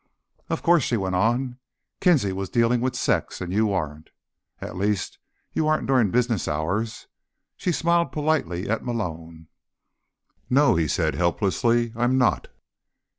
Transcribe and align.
"Of 0.49 0.63
course," 0.63 0.81
she 0.81 0.97
went 0.97 1.13
on, 1.13 1.59
"Kinsey 1.99 2.31
was 2.33 2.49
dealing 2.49 2.81
with 2.81 2.95
sex, 2.95 3.39
and 3.39 3.53
you 3.53 3.71
aren't. 3.71 4.09
At 4.59 4.75
least, 4.75 5.19
you 5.53 5.67
aren't 5.67 5.85
during 5.85 6.09
business 6.09 6.47
hours." 6.47 7.05
She 7.55 7.71
smiled 7.71 8.11
politely 8.11 8.67
at 8.67 8.83
Malone. 8.83 9.45
"No," 10.49 10.73
he 10.75 10.87
said 10.87 11.13
helplessly, 11.13 11.93
"I'm 11.95 12.17
not." 12.17 12.47